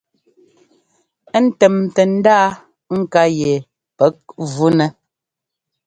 [1.43, 2.47] Ńtɛ́mtɛ ndaa
[2.99, 3.53] ŋká yɛ
[3.97, 4.15] pɛ́k
[4.53, 4.85] vunɛ.